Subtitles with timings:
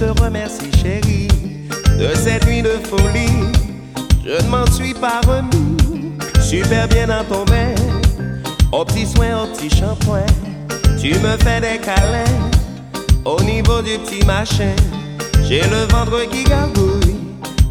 [0.00, 1.28] te remercie chérie
[1.98, 3.52] de cette nuit de folie.
[4.24, 7.74] Je ne m'en suis pas remis, super bien bain,
[8.72, 10.24] au petit soin, au petit shampoing.
[10.98, 12.40] Tu me fais des câlins
[13.26, 14.74] au niveau du petit machin.
[15.46, 17.16] J'ai le ventre qui gargouille,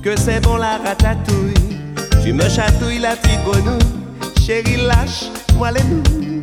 [0.04, 1.80] que c'est bon la ratatouille.
[2.23, 6.39] Tu me chatouilles la petite grenouille, chérie lâche, moi les nouilles.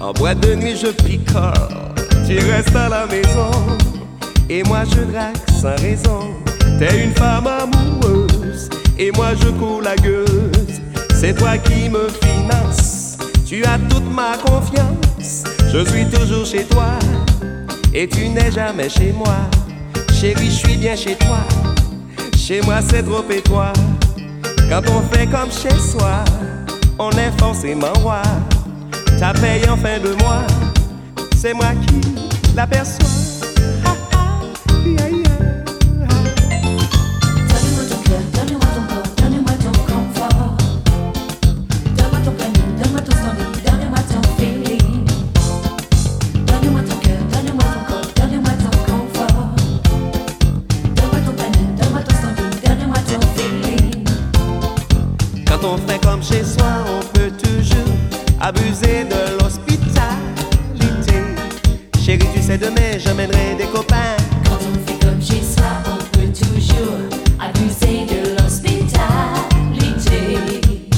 [0.00, 1.52] En boîte de nuit je picole.
[2.26, 3.50] Tu restes à la maison,
[4.48, 6.20] et moi je drague sans raison.
[6.78, 10.80] T'es une femme amoureuse, et moi je cours la gueuse.
[11.14, 15.44] C'est toi qui me finance, tu as toute ma confiance.
[15.72, 16.98] Je suis toujours chez toi,
[17.92, 19.36] et tu n'es jamais chez moi.
[20.12, 21.40] Chérie, je suis bien chez toi,
[22.36, 23.72] chez moi c'est trop et toi.
[24.68, 26.24] Quand on fait comme chez soi
[26.98, 28.22] on est forcément roi.
[29.18, 30.46] Ta paye en fin de mois,
[31.36, 32.00] c'est moi qui
[32.54, 33.06] l'aperçois.
[58.46, 61.18] Abuser de l'hospitalité.
[62.00, 64.16] Chérie, tu sais, demain j'emmènerai des copains.
[64.44, 67.00] Quand on fait comme chez soi, on peut toujours
[67.40, 68.86] abuser de l'hospitalité.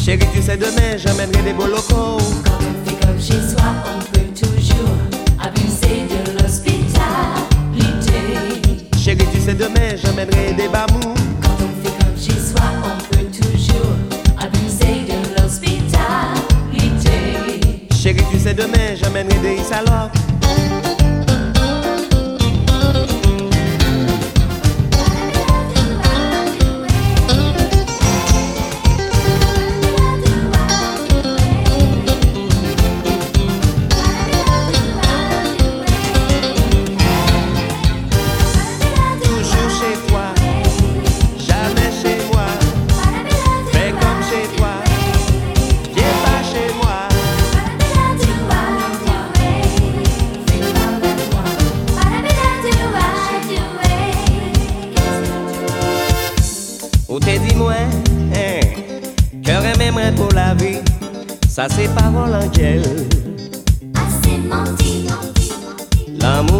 [0.05, 2.08] Chérie, tu sais, demain j'emmènerai des beaux locaux.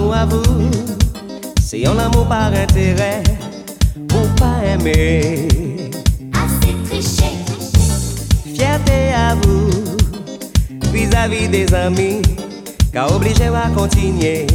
[0.09, 0.71] L'amour à vous,
[1.63, 3.23] c'est un amour par intérêt,
[3.97, 5.49] ou pas aimer.
[8.55, 9.69] Fierté à vous,
[10.93, 12.23] vis-à-vis des amis,
[12.91, 14.47] car obligé à continuer.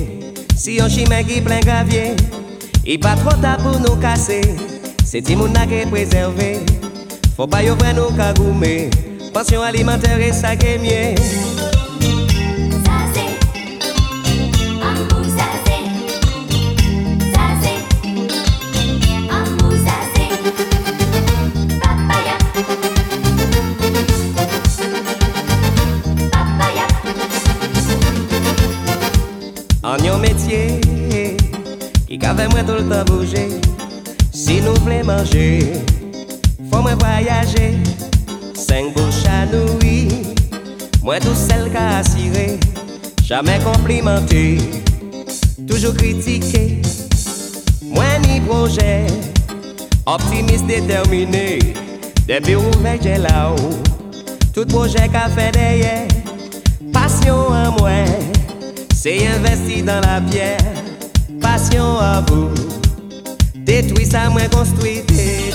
[0.55, 2.15] Si on chimè qui plein gravier,
[2.83, 4.41] il pas trop tard pour nous casser.
[5.05, 6.61] C'est Timoun qui est préservé,
[7.37, 8.89] faut pas y ouvrir nous kagoumer.
[9.31, 11.52] Pension alimentaire et ça qui est mieux.
[35.03, 35.59] Manger,
[36.71, 37.77] faut moi voyager.
[38.55, 40.11] Cinq bouches à nourrir,
[41.01, 42.01] moi tout seul qu'à.
[43.25, 44.57] Jamais complimenté,
[45.67, 46.81] toujours critiqué.
[47.81, 49.07] Moi ni projet,
[50.05, 51.59] optimiste déterminé.
[52.27, 52.71] Des bureaux
[53.01, 53.81] j'ai là-haut,
[54.53, 56.07] tout projet qu'a fait derrière.
[56.93, 58.05] Passion en moi,
[58.93, 60.59] c'est investi dans la pierre.
[61.41, 62.49] Passion à vous,
[63.81, 65.52] détruit ça, moi construit, détruit.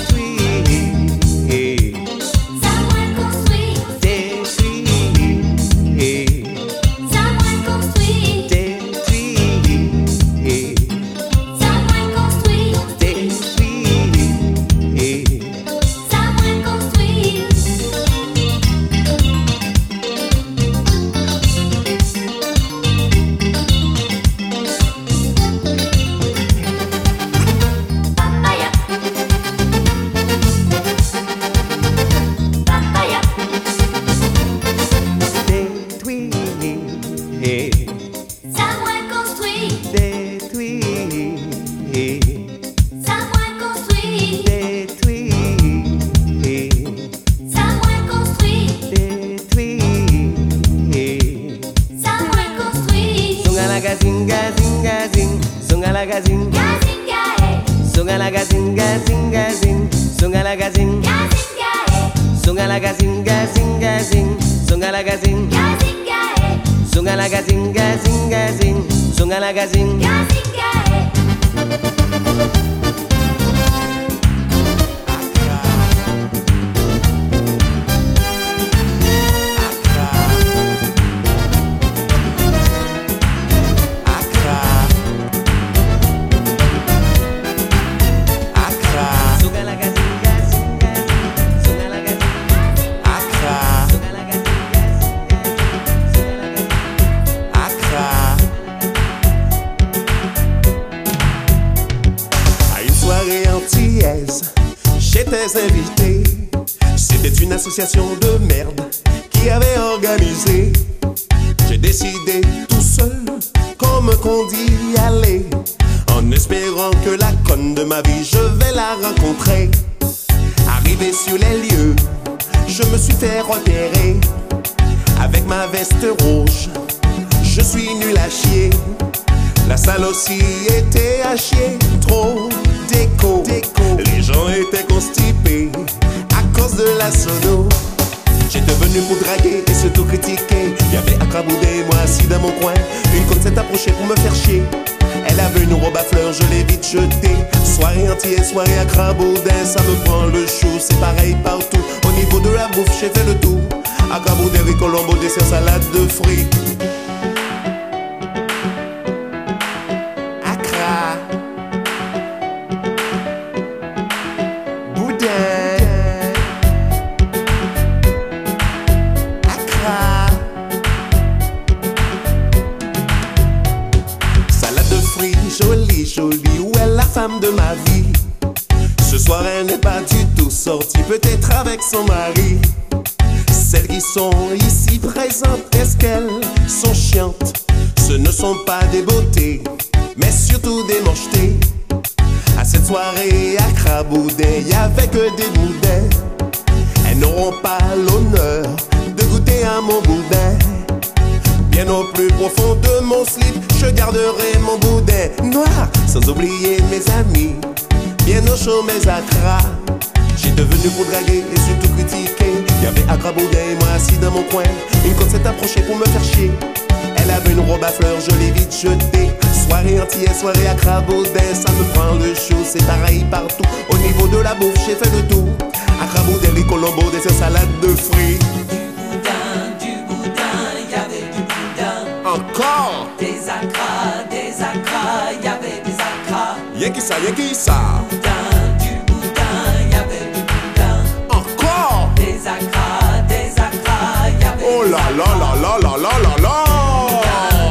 [245.98, 246.64] Lolala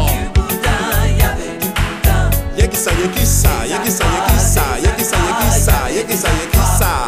[0.10, 2.30] Du boudin, y avait du boudin.
[2.58, 4.92] Y'a qui ça y est qui ça, y'a qui ça y est qui ça, y'a
[4.92, 7.08] qui ça y est qui ça, y'a qui ça y est qui ça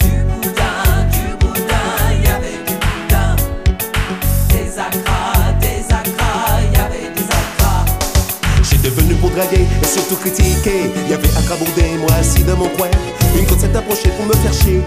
[0.00, 1.86] Du boudin, du bouddhain,
[2.24, 3.36] y'avait du boudin.
[4.48, 7.84] Des accras, des accras, y'avait des accras
[8.62, 12.88] J'étais venu pour draguer et surtout critiquer Y'avait accraboudé, moi si dans mon coin.
[13.38, 14.82] Une côte s'est approché pour me faire chier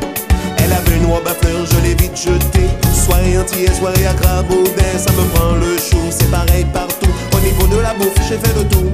[0.58, 2.70] elle avait une robe à fleurs, je l'ai vite jetée.
[2.94, 7.10] Soirée entière, soirée à Crabaudin, ça me prend le chou, c'est pareil partout.
[7.36, 8.92] Au niveau de la bouffe, j'ai fait le tour.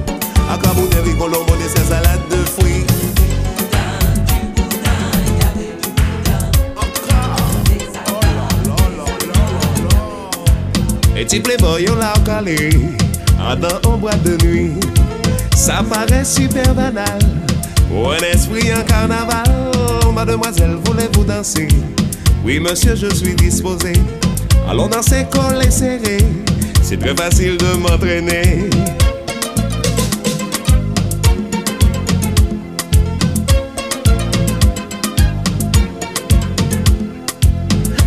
[0.50, 2.84] À Crabaudin, rigolo, mon dessert, salade de fruits.
[11.16, 12.70] Et tu playboy, on l'a calé,
[13.40, 13.54] ah
[13.86, 14.72] en dans de nuit.
[15.54, 17.18] Ça paraît super banal.
[17.88, 19.44] Pour un esprit en carnaval,
[20.14, 21.68] mademoiselle, voulez-vous danser?
[22.44, 23.92] Oui, monsieur, je suis disposé.
[24.68, 26.24] Allons danser collés serrés,
[26.82, 28.70] c'est très facile de m'entraîner.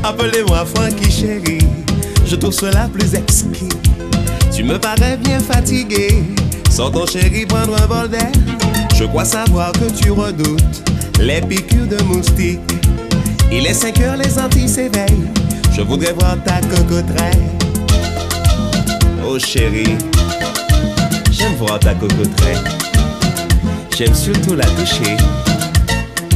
[0.04, 1.60] Appelez-moi Frankie chérie,
[2.26, 3.70] je trouve cela plus exquis.
[4.56, 6.24] Tu me parais bien fatigué,
[6.72, 8.32] sans ton chéri prendre un bol d'air.
[8.98, 10.89] Je crois savoir que tu redoutes
[11.20, 12.60] les piqûres de moustiques.
[13.51, 15.27] Il est 5 heures, les Antilles s'éveillent.
[15.72, 17.38] Je voudrais voir ta cocoterie.
[19.24, 19.98] Oh chérie,
[21.30, 22.58] j'aime voir ta cocoterie.
[23.96, 25.16] J'aime surtout la toucher.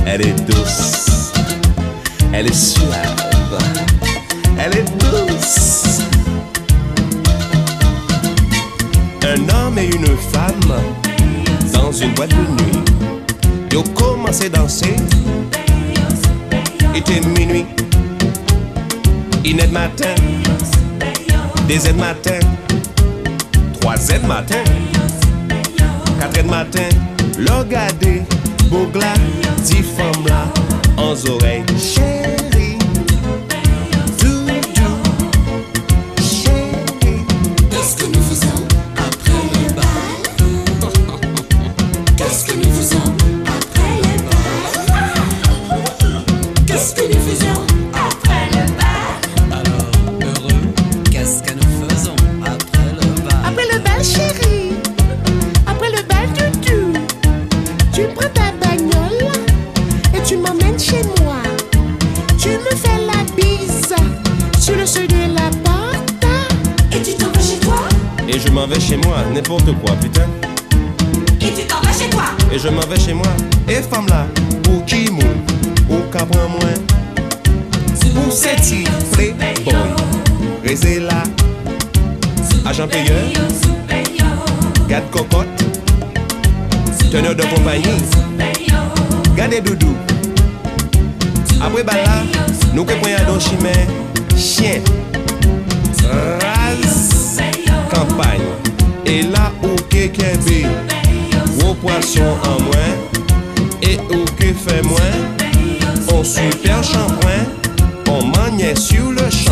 [0.06, 1.32] Elle est douce.
[2.32, 3.58] Elle est suave.
[4.60, 6.02] Elle est douce.
[9.24, 11.01] Un homme et une femme
[11.92, 13.78] une boîte de nuit.
[13.78, 14.96] Ont commencé à danser.
[16.94, 17.66] Il était minuit.
[19.44, 20.16] Il est matin.
[21.68, 22.40] Des Z matin.
[23.80, 24.64] Trois Z matin.
[26.20, 26.90] Quatre Z matin.
[27.38, 28.22] Regardez,
[28.70, 29.14] Bougla,
[29.64, 30.46] dix femmes là,
[30.98, 31.64] en oreilles.
[58.02, 59.30] Tu prends ta bagnole
[60.16, 61.36] et tu m'emmènes chez moi.
[62.36, 63.94] Tu me fais la bise
[64.60, 66.26] sur le seuil de la porte.
[66.92, 67.76] Et tu t'en vas chez toi
[68.28, 70.28] Et je m'en vais chez moi, n'importe quoi, putain.
[71.42, 73.28] Et tu t'en vas chez toi Et je m'en vais chez moi.
[73.70, 74.26] Et femme là,
[74.64, 75.22] pour qui mou,
[75.88, 76.74] ou cabran moins.
[78.16, 78.62] Pour cette
[79.12, 79.54] playboy,
[80.64, 81.22] Restez là,
[82.66, 83.28] agent payeur,
[84.90, 85.61] garde cocotte,
[87.12, 87.84] Teneur de kompany
[89.36, 89.96] Gade doudou.
[91.60, 92.22] Apre bala
[92.74, 93.74] Nou ke pwenye don chimè
[94.40, 94.80] Chien.
[96.40, 97.36] Raz
[97.92, 98.40] Kampany
[99.06, 100.62] E la ou ke kebe
[101.66, 102.96] Ou poason an mwen
[103.84, 105.20] E ou ke fe mwen
[106.16, 107.44] On super champouin
[108.08, 109.51] On manye sur le chan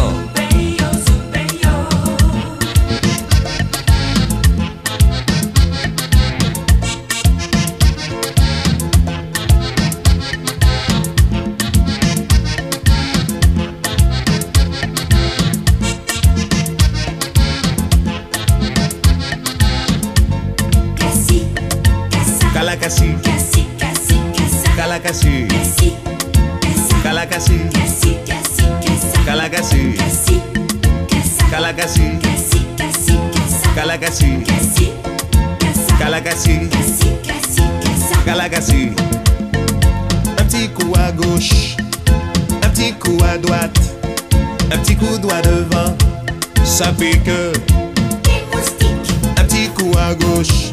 [46.80, 46.94] ça.
[46.98, 50.72] Les moustiques Un petit coup à gauche,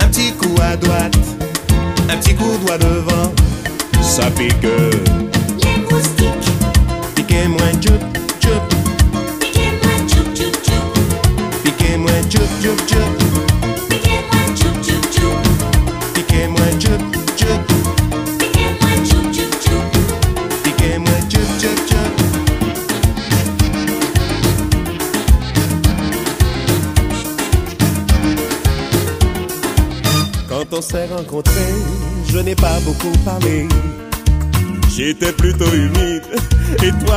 [0.00, 1.18] un petit coup à droite,
[2.08, 3.32] un petit coup droit devant,
[4.00, 4.54] ça pique.
[4.62, 4.87] Les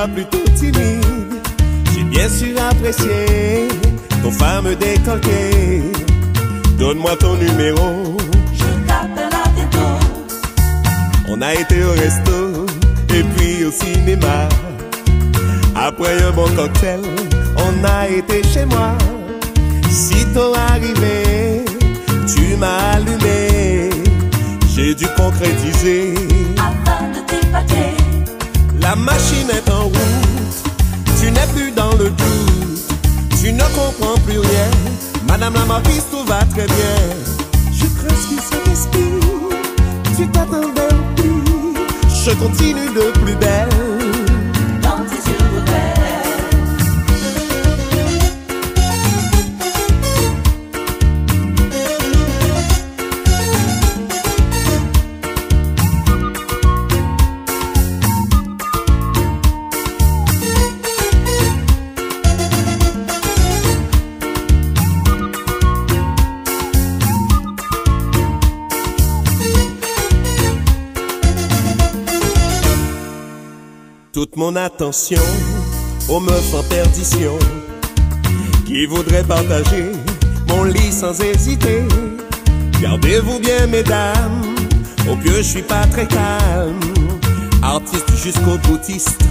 [0.07, 1.03] plutôt timide.
[1.93, 3.67] J'ai bien su apprécier
[4.23, 5.83] ton fameux décolleté.
[6.77, 8.17] Donne-moi ton numéro.
[8.53, 12.65] Je t'appelle à tes dos On a été au resto
[13.13, 14.49] et puis au cinéma.
[15.75, 17.01] Après un bon cocktail,
[17.57, 18.97] on a été chez moi.
[19.89, 21.65] Sitôt arrivé,
[22.33, 23.89] tu m'as allumé.
[24.73, 26.13] J'ai dû concrétiser.
[26.57, 28.10] Afin de t'épater
[28.81, 30.57] La machine est en route.
[31.19, 32.81] Tu n'es plus dans le doute.
[33.41, 34.71] Tu ne comprends plus rien.
[35.27, 36.97] Madame la marquise, tout va très bien.
[37.71, 39.19] Je transpire cet esprit.
[40.17, 41.81] Tu t'attendais au pire.
[42.25, 43.90] Je continue de plus belle.
[74.41, 75.21] Mon attention
[76.09, 77.37] aux meufs en perdition
[78.65, 79.91] qui voudraient partager
[80.47, 81.83] mon lit sans hésiter.
[82.81, 84.41] Gardez-vous bien, mesdames,
[85.07, 86.79] au pieu je suis pas très calme.
[87.61, 89.21] Artiste jusqu'au boutiste,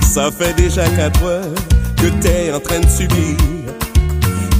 [0.00, 1.54] ça fait déjà quatre heures
[1.96, 3.36] que t'es en train de subir.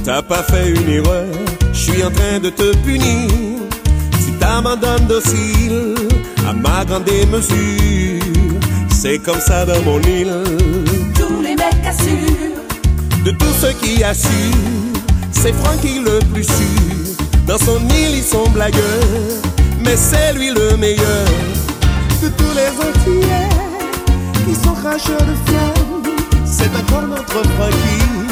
[0.05, 1.27] T'as pas fait une erreur,
[1.73, 3.72] je suis en train de te punir.
[4.33, 5.95] Tu t'abandonnes docile
[6.47, 8.21] à ma grande mesure.
[8.89, 10.33] C'est comme ça dans mon île.
[11.15, 12.57] Tous les mecs assurent
[13.25, 14.29] De tous ceux qui assurent,
[15.31, 17.25] c'est Francky le plus sûr.
[17.47, 18.81] Dans son île, ils sont blagueurs,
[19.83, 21.27] mais c'est lui le meilleur.
[22.21, 23.49] De tous les Antillais
[24.45, 28.22] qui sont cracheurs de flammes, c'est encore notre Francky.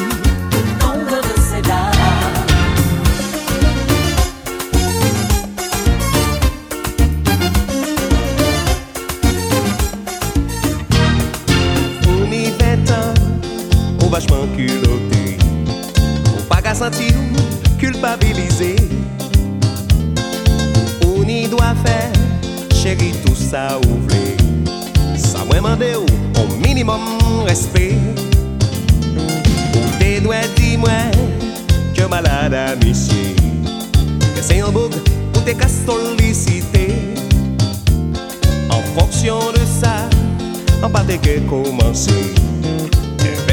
[14.56, 15.38] Culotté.
[16.38, 17.14] On pas qu'à sentir
[17.80, 18.76] culpabilisé.
[21.06, 22.12] On y doit faire,
[22.74, 24.38] chérie, tout ça ouvlé.
[25.18, 27.02] Ça m'a demandé au minimum
[27.46, 27.96] respect.
[29.76, 30.90] Ou t'es doit dire moi
[31.96, 32.56] que malade
[32.86, 33.36] monsieur.
[34.36, 34.94] Que c'est un bug
[35.36, 36.96] ou qu'à solliciter.
[38.70, 40.10] En fonction de ça,
[40.84, 41.40] on pas de que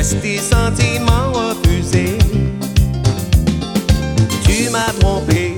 [0.09, 0.17] commencer.
[0.17, 2.19] Investi sentiment refusé.
[4.45, 5.58] Tu m'as trompé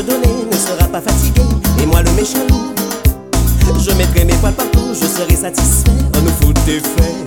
[0.00, 1.42] donner, ne sera pas fatigué.
[1.82, 2.46] Et moi le méchant
[3.84, 5.90] je mettrai mes poils partout, je serai satisfait.
[6.16, 7.23] On nous fout faits.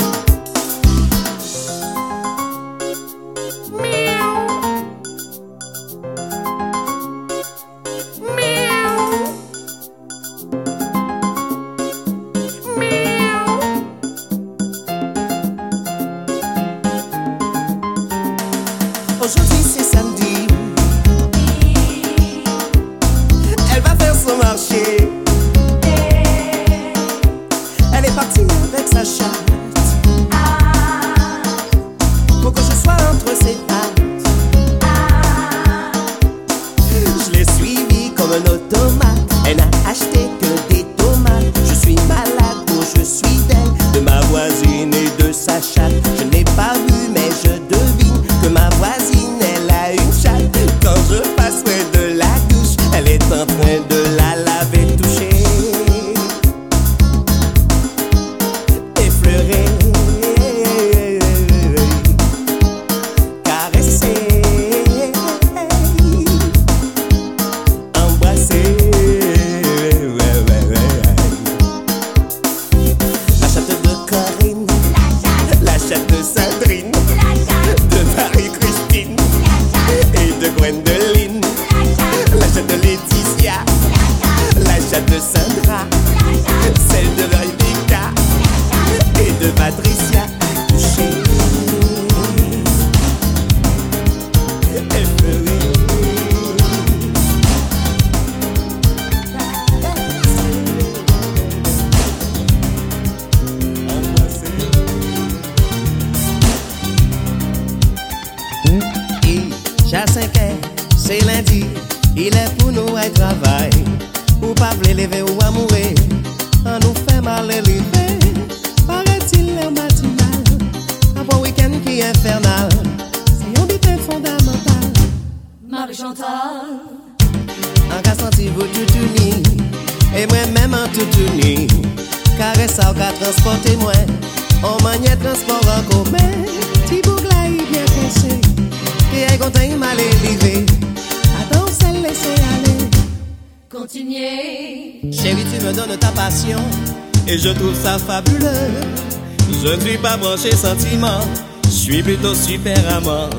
[150.37, 151.19] Sentiment
[151.65, 153.29] Je suis plutôt super amant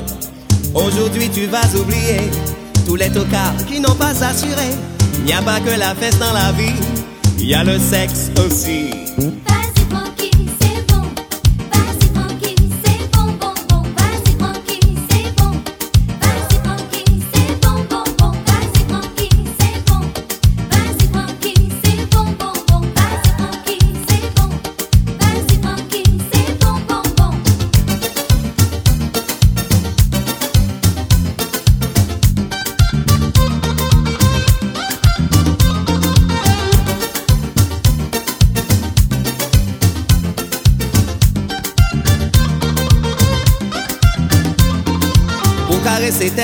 [0.73, 2.29] Aujourd'hui tu vas oublier
[2.85, 4.69] tous les tocards qui n'ont pas assuré.
[5.19, 6.73] Il n'y a pas que la fête dans la vie,
[7.37, 8.89] il y a le sexe aussi.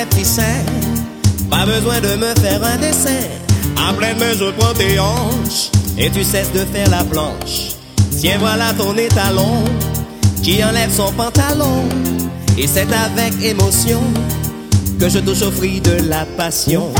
[0.03, 0.65] Petits seins,
[1.49, 3.23] pas besoin de me faire un dessin.
[3.77, 7.75] En pleine main, je prends tes hanches et tu cesses de faire la planche.
[8.19, 9.63] Tiens, voilà ton étalon
[10.43, 11.85] qui enlève son pantalon.
[12.57, 14.01] Et c'est avec émotion
[14.99, 16.91] que je touche au fruit de la passion.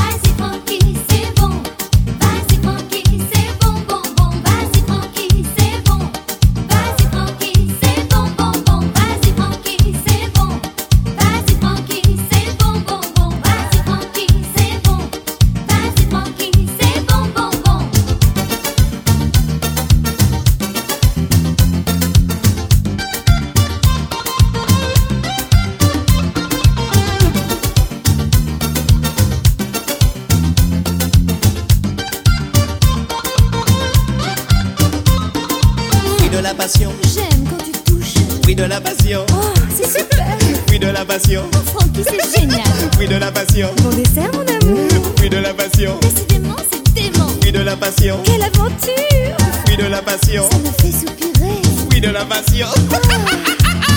[38.65, 40.25] De la passion, Oh, c'est super.
[40.65, 42.61] fruit de la passion, Francky, c'est génial.
[42.93, 44.89] fruit de la passion, Bon dessert, mon amour.
[45.17, 47.27] fruit de la passion, Décidément, c'est dément.
[47.41, 51.61] fruit de la passion, Quelle aventure fruit de la passion, Ça me fait soupirer.
[51.89, 52.67] fruit de la passion.
[52.89, 53.94] Vas-y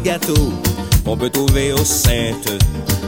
[0.00, 0.52] gâteau
[1.04, 2.48] qu'on peut trouver au Sainte.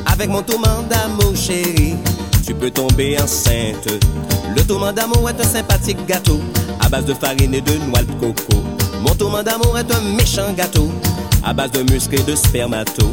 [0.07, 1.97] Avec mon tourment d'amour, chérie,
[2.45, 3.89] tu peux tomber enceinte.
[4.57, 6.41] Le tourment d'amour est un sympathique gâteau
[6.81, 8.63] à base de farine et de noix de coco.
[9.03, 10.91] Mon tourment d'amour est un méchant gâteau
[11.45, 13.13] à base de muscles et de spermato.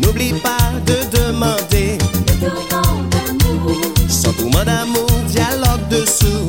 [0.00, 1.98] N'oublie pas de demander
[2.40, 6.46] de tourment d'amour, son tourment d'amour, dialogue dessous.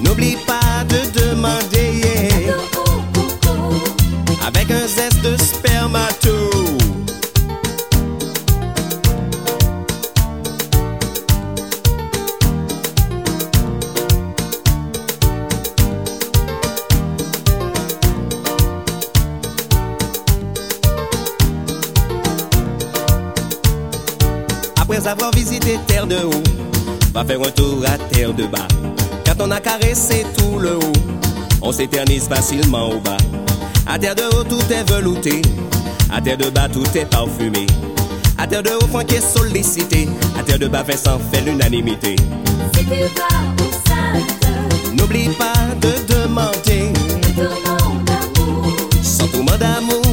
[0.00, 1.73] N'oublie pas de demander
[27.14, 28.66] va faire un tour à terre de bas.
[29.24, 30.92] Quand on a caressé tout le haut,
[31.62, 33.16] on s'éternise facilement au bas.
[33.86, 35.40] À terre de haut, tout est velouté.
[36.12, 37.66] À terre de bas, tout est parfumé.
[38.36, 40.08] À terre de haut, Franck est sollicité.
[40.38, 42.16] À terre de bas, fait sans fait l'unanimité.
[42.74, 42.84] Si
[44.94, 46.92] N'oublie pas de demander
[47.36, 50.03] de tourment d'amour,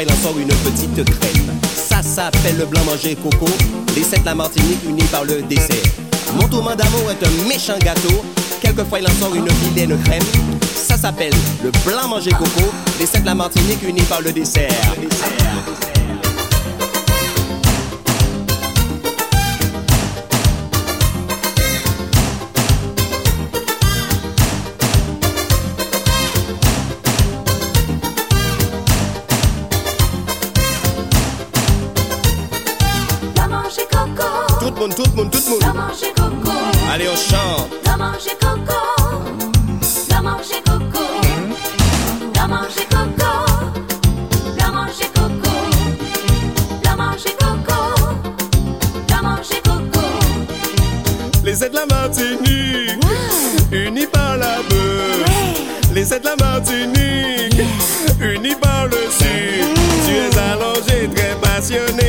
[0.00, 1.58] Il en sort une petite crème.
[1.74, 3.46] Ça s'appelle le blanc manger coco.
[3.96, 5.74] Les sept la Martinique unis par le dessert.
[6.34, 8.24] Mon tourment d'amour est un méchant gâteau.
[8.60, 10.22] Quelquefois il en sort une vilaine crème.
[10.72, 11.32] Ça s'appelle
[11.64, 12.70] le blanc manger coco.
[13.00, 14.70] Les sept la Martinique unis par le dessert.
[34.78, 35.74] Tout le monde, tout le monde, monde.
[35.74, 36.52] manger coco,
[36.92, 37.68] Allez, on chante.
[37.84, 38.78] va manger coco,
[40.08, 41.04] va manger coco,
[42.32, 43.30] va manger coco,
[44.56, 45.50] va manger coco,
[46.84, 47.78] va manger coco,
[49.08, 50.04] va manger coco.
[51.42, 53.04] Les sept de la Martinique,
[53.72, 55.24] unis par la beuh.
[55.92, 57.60] Les sept de la Martinique,
[58.20, 59.74] unis par le sud.
[60.06, 62.07] Tu es allongé, très passionné.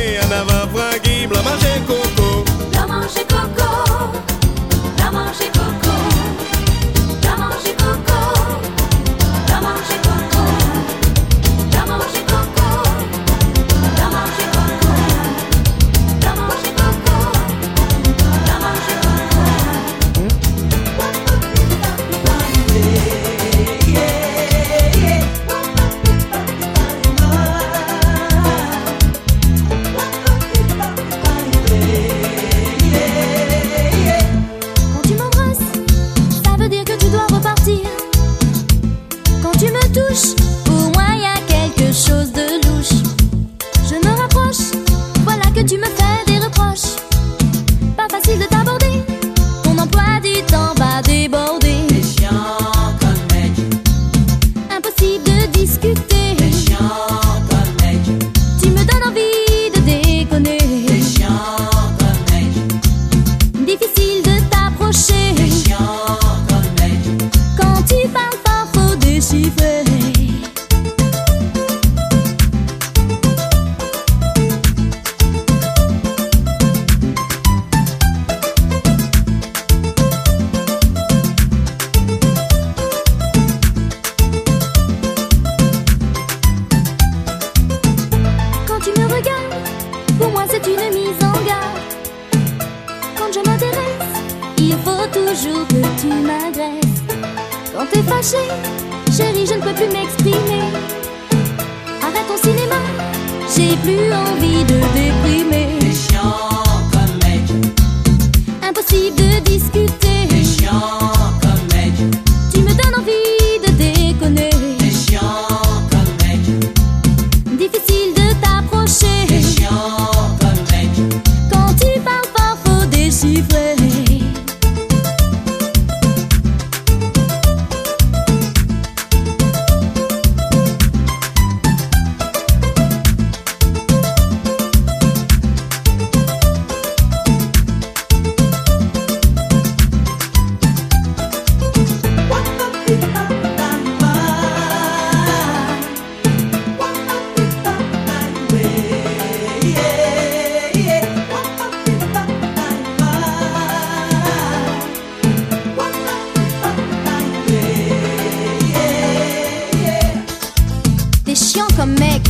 [161.80, 162.20] Comme mec.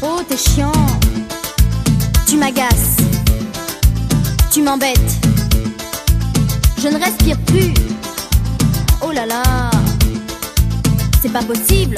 [0.00, 0.72] Oh, t'es chiant.
[2.26, 2.96] Tu m'agaces.
[4.50, 5.18] Tu m'embêtes.
[6.78, 7.74] Je ne respire plus.
[9.02, 9.42] Oh là là.
[11.20, 11.96] C'est pas possible.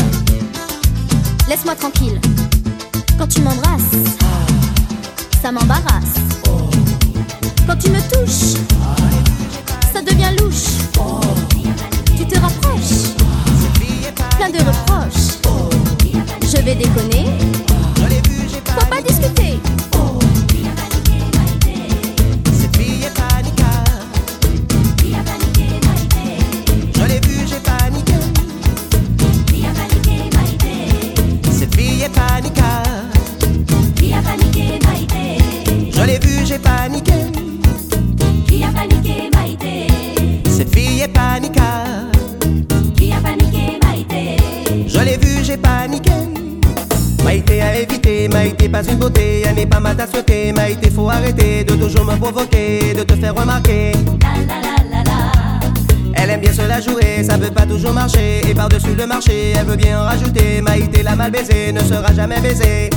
[1.49, 2.21] Laisse-moi tranquille.
[3.17, 3.95] Quand tu m'embrasses,
[5.41, 6.19] ça m'embarrasse.
[7.65, 8.59] Quand tu me touches,
[9.93, 10.83] ça devient louche.
[12.17, 13.15] Tu te rapproches,
[14.37, 15.24] plein de reproches.
[16.57, 17.25] Je vais déconner,
[48.65, 50.51] Maïté pas une beauté, elle n'est pas ma tasse thé.
[50.51, 53.93] Maïté faut arrêter de toujours me provoquer, de te faire remarquer.
[56.15, 58.41] Elle aime bien se la jouer, ça veut pas toujours marcher.
[58.49, 60.63] Et par-dessus le marché, elle veut bien en rajouter.
[60.63, 62.89] Maïté la mal baisée, ne sera jamais baisée.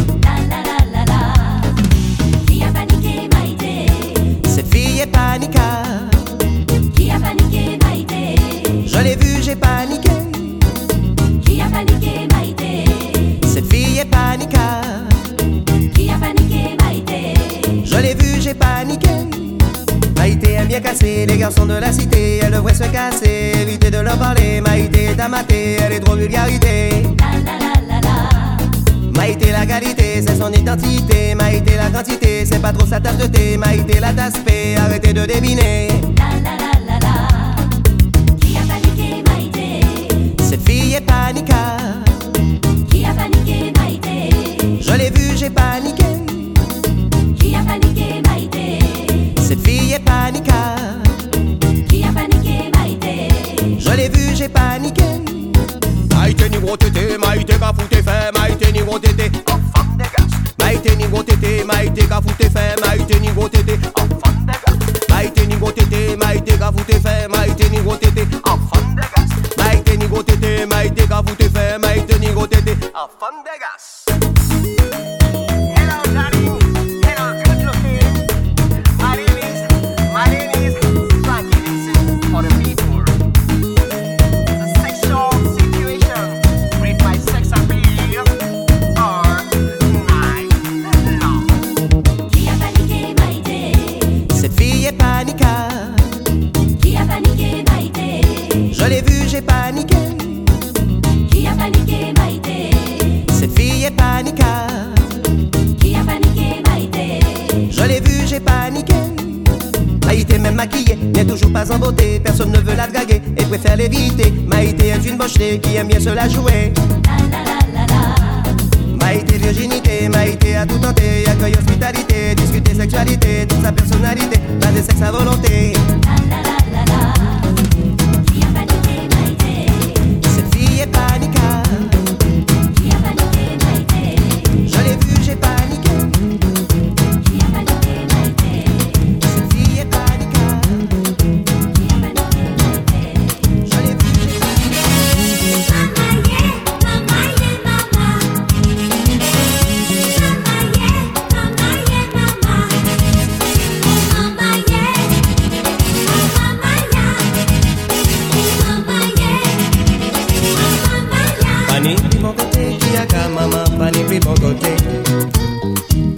[115.59, 116.73] Qui aime bien se la jouer.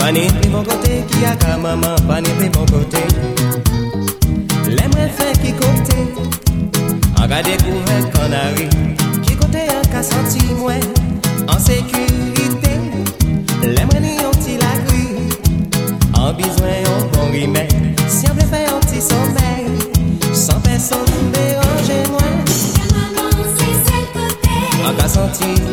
[0.09, 2.97] Pani pi mon côté qui a ka maman, pani pi mon côté.
[4.67, 5.97] L'aimerait fait qui côté.
[7.15, 8.67] En cas découvert canari,
[9.21, 10.79] qui côté en cas senti moins
[11.47, 12.71] en sécurité.
[13.61, 15.13] L'aimerait ni on ti la grue,
[16.15, 17.71] en besoin on bon remède.
[18.07, 19.69] Si on veut faire un petit sommeil,
[20.33, 22.39] sans personne déranger moins.
[24.89, 25.68] En cas senti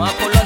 [0.00, 0.39] Vamos a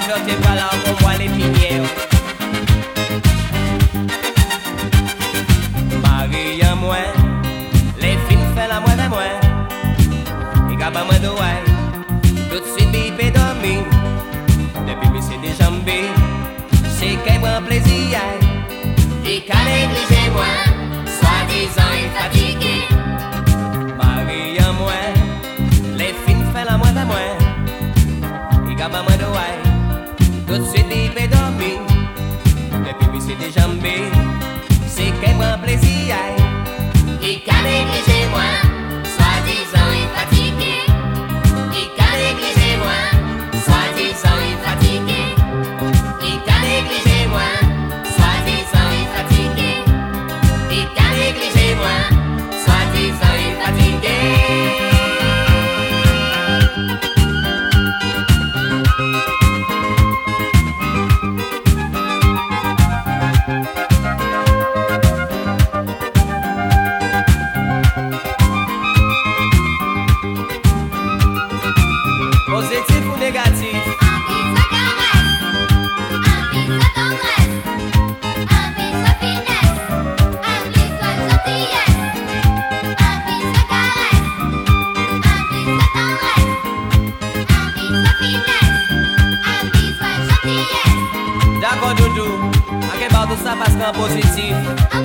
[93.57, 94.55] pas qu'en positif.
[94.93, 95.03] En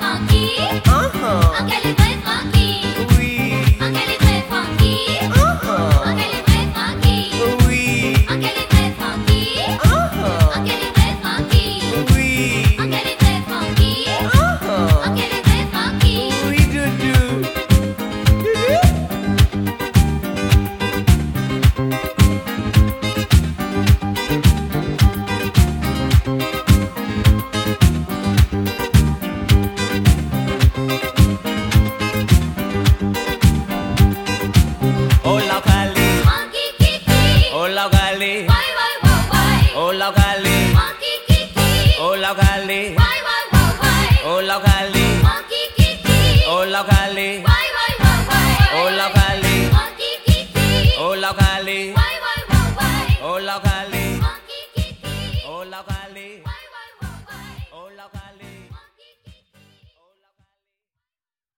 [0.00, 0.56] funky.
[0.86, 1.81] Uh -huh.